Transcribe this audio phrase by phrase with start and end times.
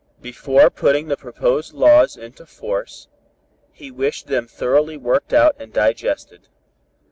[0.19, 3.07] Before putting the proposed laws into force,
[3.71, 6.47] he wished them thoroughly worked out and digested.